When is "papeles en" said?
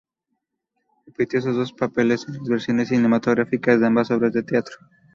1.73-2.33